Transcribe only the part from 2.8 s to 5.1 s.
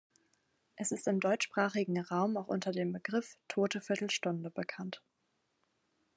Begriff Tote Viertelstunde bekannt.